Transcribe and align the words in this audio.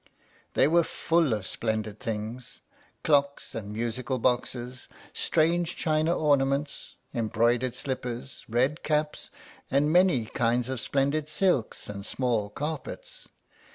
They 0.55 0.67
were 0.67 0.83
full 0.83 1.31
of 1.31 1.45
splendid 1.45 1.99
things, 1.99 2.61
clocks 3.03 3.53
and 3.53 3.71
musical 3.71 4.17
boxes, 4.17 4.87
strange 5.13 5.75
china 5.75 6.17
ornaments, 6.17 6.95
embroidered 7.13 7.75
slippers, 7.75 8.43
red 8.49 8.81
caps, 8.81 9.29
and 9.69 9.91
many 9.93 10.25
kinds 10.25 10.69
of 10.69 10.79
splendid 10.79 11.29
silks 11.29 11.87
and 11.87 12.03
small 12.03 12.49
carpets. 12.49 13.27